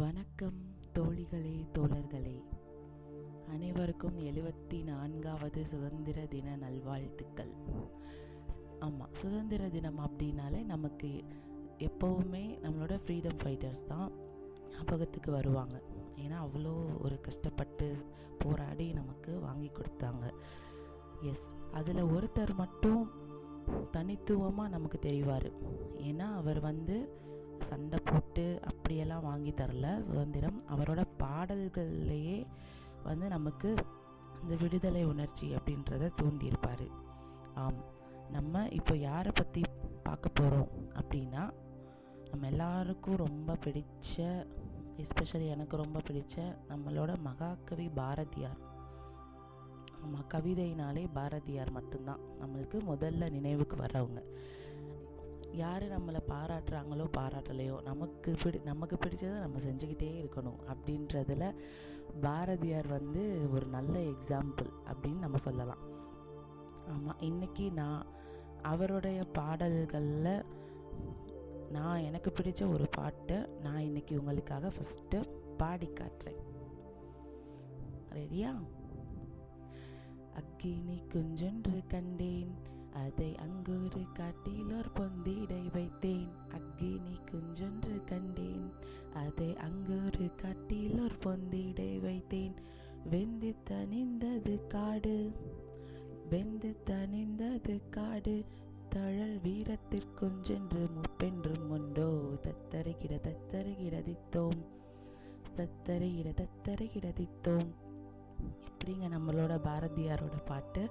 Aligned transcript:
வணக்கம் 0.00 0.60
தோழிகளே 0.92 1.66
தோழர்களே. 1.72 2.42
அனைவருக்கும் 3.48 4.18
எழுபத்தி 4.18 4.84
நான்காவது 4.84 5.66
சுதந்திர 5.66 6.26
தின 6.26 6.56
நல்வாழ்த்துக்கள். 6.56 7.50
ஆமாம் 8.78 9.14
சுதந்திர 9.14 9.68
தினம் 9.68 9.98
அப்படின்னாலே 9.98 10.64
நமக்கு 10.64 11.24
எப்போவுமே 11.78 12.44
நம்மளோட 12.62 13.00
ஃப்ரீடம் 13.06 13.38
ஃபைட்டர்ஸ் 13.44 13.84
தான் 13.86 14.12
ஞாபகத்துக்கு 14.70 15.30
வருவாங்க. 15.30 15.82
ஏன்னா 16.16 16.36
அவ்வளோ 16.46 17.00
ஒரு 17.00 17.20
கஷ்டப்பட்டு 17.20 17.96
போராடி 18.38 18.92
நமக்கு 18.92 19.38
வாங்கி 19.40 19.70
கொடுத்தாங்க. 19.70 20.32
எஸ் 21.20 21.46
அதில் 21.72 22.02
ஒருத்தர் 22.02 22.54
மட்டும் 22.54 23.10
தனித்துவமாக 23.90 24.68
நமக்கு 24.68 24.98
தெரிவார். 25.02 25.52
ஏன்னா 25.96 26.34
அவர் 26.34 26.60
வந்து 26.60 27.28
சண்டை 27.68 27.98
போட்டு 28.04 28.44
அப்படியெல்லாம் 28.66 29.22
வாங்கி 29.22 29.50
தரல 29.50 29.88
சுதந்திரம். 30.06 30.58
அவரோட 30.68 31.00
பாடல்கள்லேயே 31.18 32.46
வந்து 33.02 33.28
நமக்கு 33.28 33.74
இந்த 34.42 34.54
விடுதலை 34.54 35.04
உணர்ச்சி 35.04 35.46
அப்படின்றத 35.54 36.10
தூண்டியிருப்பார். 36.22 36.86
ஆம் 37.54 37.80
நம்ம 38.30 38.68
இப்போ 38.68 38.96
யாரை 38.96 39.32
பற்றி 39.34 39.62
பார்க்க 40.02 40.28
போகிறோம் 40.28 40.70
அப்படின்னா 40.94 41.42
நம்ம 42.30 42.46
எல்லாருக்கும் 42.46 43.16
ரொம்ப 43.16 43.56
பிடிச்ச 43.64 44.44
எஸ்பெஷலி 45.02 45.46
எனக்கு 45.48 45.76
ரொம்ப 45.76 45.98
பிடிச்ச 46.08 46.36
நம்மளோட 46.68 47.10
மகாகவி 47.18 47.88
பாரதியார். 47.88 48.60
ஆமாம் 50.02 50.28
கவிதைனாலே 50.34 51.04
பாரதியார் 51.12 51.70
மட்டும்தான். 51.70 52.22
நம்மளுக்கு 52.40 52.78
முதல்ல 52.88 53.30
நினைவுக்கு 53.30 53.76
வரவங்க 53.76 54.20
யார் 55.52 55.82
நம்மளை 55.82 56.20
பாராட்டுறாங்களோ 56.28 57.04
பாராட்டலையோ 57.16 57.82
நமக்கு 57.82 58.34
பிடி 58.42 58.58
நமக்கு 58.58 58.96
பிடிச்சதை 58.96 59.38
நம்ம 59.38 59.58
செஞ்சுக்கிட்டே 59.58 60.10
இருக்கணும் 60.20 60.60
அப்படின்றதில் 60.72 61.54
பாரதியார் 62.20 62.86
வந்து 62.86 63.52
ஒரு 63.52 63.66
நல்ல 63.66 63.98
எக்ஸாம்பிள் 63.98 64.70
அப்படின்னு 64.86 65.18
நம்ம 65.18 65.36
சொல்லலாம். 65.36 65.78
ஆமாம் 66.88 67.18
இன்றைக்கி 67.20 67.72
நான் 67.72 68.06
அவருடைய 68.62 69.24
பாடல்களில் 69.24 70.44
நான் 71.70 72.00
எனக்கு 72.00 72.30
பிடிச்ச 72.30 72.72
ஒரு 72.72 72.88
பாட்டை 72.88 73.36
நான் 73.62 73.78
இன்னைக்கு 73.78 74.18
உங்களுக்காக 74.18 74.68
ஃபஸ்ட்டு 74.68 75.28
பாடி 75.56 75.88
காட்டுறேன். 75.88 76.40
ரெடியா 78.12 78.62
அக்கினி 80.34 81.02
குஞ்சென்று 81.12 81.86
கண்டேன். 81.86 82.69
அதை 82.92 83.36
அங்கொரு 83.36 84.02
காட்டிலோர் 84.14 84.90
பொந்திடை 84.94 85.70
வைத்தேன். 85.70 86.28
அக்கினி 86.50 87.18
குஞ்சொன்று 87.30 88.04
கண்டேன். 88.04 88.72
அதை 89.14 89.56
அங்கொரு 89.56 90.30
காட்டிலோர் 90.42 91.18
பொந்திடை 91.24 92.00
வைத்தேன். 92.00 92.54
வெந்து 93.10 93.54
தனிந்தது 93.70 94.66
காடு 94.66 95.32
வெந்து 96.30 96.76
தனிந்தது 96.86 97.80
காடு. 97.90 98.44
தழல் 98.88 99.40
வீரத்திற்குஞ்சென்று 99.44 100.90
முப்பென்றும் 100.94 101.68
உண்டோ? 101.68 102.38
தத்தருகிட 102.42 103.20
தத்தருகிடதித்தோம் 103.20 104.66
தத்தருகிட 105.56 106.34
தத்தருகிடதித்தோம் 106.34 107.66
இப்படிங்க 108.60 109.08
நம்மளோட 109.08 109.60
பாரதியாரோட 109.60 110.44
பாட்டு? 110.44 110.90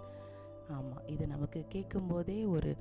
ஆமாம் 0.70 1.08
இது 1.08 1.28
நமக்கு 1.28 1.66
கேட்கும்போதே 1.70 2.48
ஒரு 2.48 2.72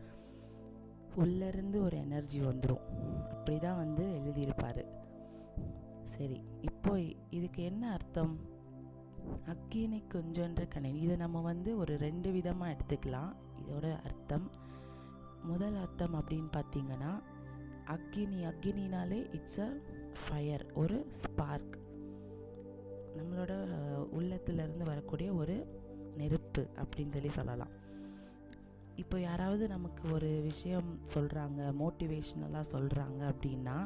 உள்ளேருந்து 1.17 1.83
ஒரு 1.83 1.97
எனர்ஜி 1.97 2.41
வந்துடும் 2.41 2.85
அப்படி 3.31 3.59
தான் 3.59 3.77
வந்து 3.77 4.05
எழுதியிருப்பார். 4.19 4.83
சரி 6.17 6.39
இப்போ 6.61 7.01
இதுக்கு 7.31 7.63
என்ன 7.63 7.91
அர்த்தம்? 7.93 8.35
அக்கினி 9.45 10.03
கொஞ்சன்ற 10.15 10.69
கணினி. 10.69 11.01
இதை 11.01 11.17
நம்ம 11.17 11.41
வந்து 11.41 11.71
ஒரு 11.79 11.97
ரெண்டு 11.97 12.31
விதமாக 12.33 12.75
எடுத்துக்கலாம். 12.75 13.33
இதோட 13.63 13.87
அர்த்தம் 14.03 14.47
முதல் 15.43 15.77
அர்த்தம் 15.77 16.15
அப்படின்னு 16.15 16.51
பார்த்தீங்கன்னா 16.57 17.13
அக்கினி 17.85 18.45
அக்கினினாலே 18.45 19.19
இட்ஸ் 19.33 19.61
அ 19.61 19.69
ஃபயர் 20.23 20.65
ஒரு 20.75 20.97
ஸ்பார்க் 21.23 21.77
நம்மளோட 23.17 23.53
உள்ளத்துலேருந்து 24.19 24.85
வரக்கூடிய 24.85 25.35
ஒரு 25.35 25.57
நெருப்பு 26.21 26.63
அப்படின்னு 26.81 27.15
சொல்லி 27.17 27.31
சொல்லலாம். 27.39 27.73
இப்போ 29.03 29.17
யாராவது 29.21 29.65
நமக்கு 29.75 30.05
ஒரு 30.17 30.31
விஷயம் 30.49 30.91
சொல்கிறாங்க 31.15 31.61
மோட்டிவேஷ்னலாக 31.83 32.71
சொல்கிறாங்க 32.75 33.21
அப்படின்னா 33.33 33.77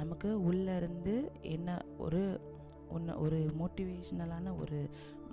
நமக்கு 0.00 0.28
உள்ளேருந்து 0.48 1.14
என்ன 1.54 1.78
ஒரு 2.04 2.22
ஒன்று 2.96 3.12
ஒரு 3.24 3.38
மோட்டிவேஷ்னலான 3.60 4.54
ஒரு 4.62 4.78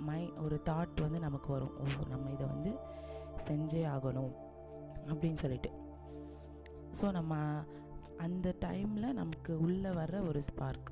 மை 0.07 0.21
ஒரு 0.45 0.57
தாட் 0.69 1.03
வந்து 1.05 1.19
நமக்கு 1.27 1.49
வரும். 1.55 1.73
ஓ 1.81 2.07
நம்ம 2.13 2.29
இதை 2.35 2.45
வந்து 2.53 2.71
செஞ்சே 3.47 3.83
ஆகணும் 3.95 4.33
அப்படின்னு 5.09 5.39
சொல்லிட்டு. 5.43 5.71
ஸோ 6.99 7.05
நம்ம 7.17 7.35
அந்த 8.25 8.47
டைமில் 8.65 9.17
நமக்கு 9.21 9.51
உள்ளே 9.65 9.91
வர்ற 9.99 10.17
ஒரு 10.29 10.39
ஸ்பார்க் 10.49 10.89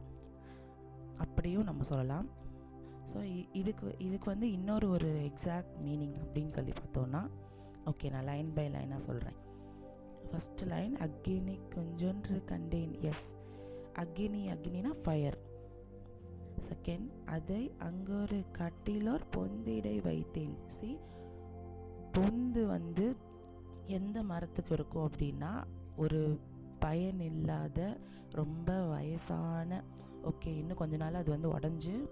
அப்படியும் 1.24 1.68
நம்ம 1.70 1.84
சொல்லலாம். 1.94 2.28
ஸோ 3.18 3.24
இதுக்கு 3.54 3.96
இதுக்கு 3.98 4.30
வந்து 4.30 4.52
இன்னொரு 4.52 4.90
ஒரு 4.90 5.08
எக்ஸாக்ட் 5.08 5.76
மீனிங் 5.84 6.16
அப்படின்னு 6.24 6.52
சொல்லி 6.52 6.72
பார்த்தோன்னா 6.72 7.30
ஓகே 7.86 8.12
நான் 8.12 8.24
லைன் 8.24 8.54
பை 8.54 8.68
லைனாக 8.68 8.98
சொல்கிறேன் 8.98 9.38
ஃபஸ்ட் 10.32 10.64
லைன் 10.68 10.96
அக்னி 10.98 11.60
கொஞ்சொன்று 11.76 12.44
கண்டேன் 12.46 13.02
எஸ் 13.02 13.26
அக்னி 13.94 14.50
அக்னினா 14.50 14.92
ஃபயர் 15.04 15.38
செகண்ட் 16.70 17.10
அதை 17.26 17.72
அங்கொரு 17.78 18.44
கட்டிலோர் 18.58 19.24
பொந்திடை 19.36 20.02
வைத்தேன். 20.02 20.56
சி 20.80 20.98
பொந்து 22.14 22.66
வந்து 22.66 23.16
எந்த 23.88 24.24
மரத்துக்கு 24.24 24.74
இருக்கும் 24.74 25.10
அப்படின்னா 25.10 25.64
ஒரு 25.96 26.40
பயன் 26.80 27.20
இல்லாத 27.20 27.98
ரொம்ப 28.32 28.86
வயசான 28.86 29.84
ஓகே 30.24 30.46
இன்னும் 30.46 30.78
கொஞ்ச 30.78 30.98
நாள் 30.98 31.14
அது 31.14 31.32
வந்து 31.32 31.60
உடஞ்சி 31.60 32.08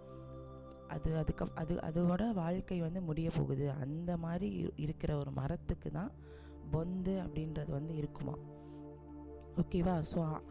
அது 0.87 1.17
அதுக்கு 1.17 1.45
அது 1.55 1.75
அதோட 1.75 2.33
வாழ்க்கை 2.33 2.81
வந்து 2.81 3.01
முடிய 3.01 3.31
போகுது. 3.31 3.71
அந்த 3.71 4.17
மாதிரி 4.17 4.71
இருக்கிற 4.75 5.17
ஒரு 5.17 5.31
மரத்துக்கு 5.31 5.91
தான் 5.91 6.11
பொந்து 6.71 7.13
அப்படின்றது 7.21 7.71
வந்து 7.71 7.95
இருக்குமா? 7.95 8.35
ஓகேவா 9.57 10.03
ஸோ 10.13 10.41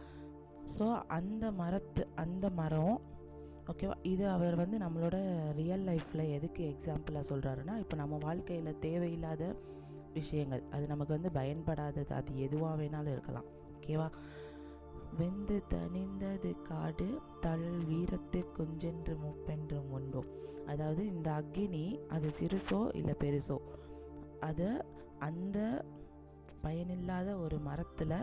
ஸோ 0.79 1.03
அந்த 1.07 1.51
மரத்து 1.53 2.07
அந்த 2.15 2.51
மரம் 2.51 3.01
ஓகேவா 3.67 3.95
இது 4.03 4.29
அவர் 4.29 4.55
வந்து 4.55 4.79
நம்மளோட 4.79 5.17
ரியல் 5.53 5.81
லைஃப்பில் 5.81 6.31
எதுக்கு 6.31 6.75
எக்ஸாம்பிளாக 6.75 7.29
சொல்கிறாருன்னா 7.29 7.79
இப்போ 7.79 7.97
நம்ம 7.97 8.17
வாழ்க்கையில் 8.17 8.79
தேவையில்லாத 8.79 9.57
விஷயங்கள் 10.13 10.63
அது 10.71 10.87
நமக்கு 10.87 11.13
வந்து 11.13 11.31
பயன்படாதது 11.31 12.13
அது 12.13 12.39
எதுவாக 12.39 12.83
வேணாலும் 12.83 13.13
இருக்கலாம். 13.13 13.45
ஓகேவா 13.75 14.11
வெந்து 15.19 15.63
தனிந்தது 15.69 16.63
காடு 16.63 17.21
தள் 17.41 17.71
வீரத்தில் 17.85 18.53
அக்னி 21.45 21.85
அது 22.09 22.29
சிறுசோ 22.39 22.81
இல்லை 23.01 23.15
பெருசோ? 23.23 23.59
அதை 24.41 24.71
அந்த 25.29 25.59
பயனில்லாத 26.63 27.29
ஒரு 27.45 27.57
மரத்தில் 27.69 28.17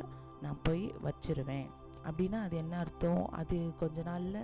நான் 0.44 0.62
போய் 0.64 0.84
வச்சிருவேன். 1.06 1.68
அப்படின்னா 2.08 2.40
அது 2.46 2.56
என்ன 2.58 2.76
அர்த்தம்? 2.78 3.24
அது 3.40 3.58
கொஞ்ச 3.80 3.98
நாளில் 4.02 4.40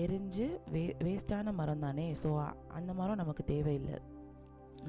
எரிஞ்சு 0.00 0.46
வே 0.74 0.82
வேஸ்டான 1.04 1.52
மரம் 1.60 1.84
தானே 1.84 2.06
ஸோ 2.22 2.30
அந்த 2.68 2.90
மரம் 3.00 3.20
நமக்கு 3.22 3.44
தேவையில்லை. 3.44 3.96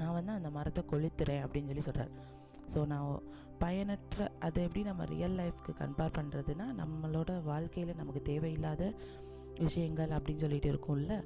நான் 0.00 0.16
வந்து 0.16 0.32
அந்த 0.32 0.50
மரத்தை 0.50 0.82
கொளுத்துறேன் 0.90 1.42
அப்படின்னு 1.44 1.70
சொல்லி 1.70 1.86
சொல்கிறார் 1.88 2.12
ஸோ 2.74 2.80
நான் 2.92 3.10
பயனற்ற 3.58 4.28
அதை 4.46 4.62
எப்படி 4.66 4.82
நம்ம 4.90 5.04
ரியல் 5.14 5.36
லைஃப்க்கு 5.40 5.72
கம்பேர் 5.82 6.16
பண்ணுறதுன்னா 6.18 6.66
நம்மளோட 6.80 7.32
வாழ்க்கையில் 7.50 7.98
நமக்கு 8.00 8.22
தேவையில்லாத 8.30 8.92
விஷயங்கள் 9.66 10.14
அப்படின்னு 10.16 10.44
சொல்லிட்டு 10.46 10.70
இருக்கும்ல? 10.72 11.16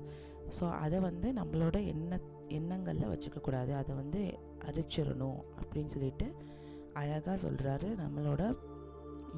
ஸோ 0.56 0.64
அதை 0.84 0.98
வந்து 1.00 1.28
நம்மளோட 1.32 1.86
எண்ண 1.86 2.20
எண்ணங்களில் 2.48 3.10
வச்சுக்கக்கூடாது 3.12 3.72
அதை 3.80 3.92
வந்து 3.94 4.20
அரிச்சிடணும் 4.68 5.40
அப்படின்னு 5.60 5.86
சொல்லிட்டு 5.86 6.26
அழகாக 6.92 7.36
சொல்கிறாரு 7.48 7.88
நம்மளோட 8.02 8.42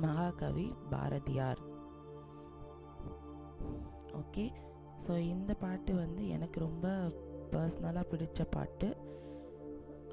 மகாகவி 0.05 0.67
பாரதியார். 0.91 1.61
ஓகே 4.21 4.45
ஸோ 5.07 5.13
இந்த 5.19 5.53
பாட்டு 5.55 5.93
வந்து 5.95 6.23
எனக்கு 6.29 6.59
ரொம்ப 6.61 6.89
பர்சனலாக 7.53 8.11
பிடிச்ச 8.13 8.41
பாட்டு. 8.51 8.89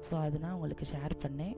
ஸோ 0.06 0.14
அது 0.24 0.36
நான் 0.38 0.52
உங்களுக்கு 0.52 0.86
ஷேர் 0.92 1.14
பண்ணேன். 1.24 1.46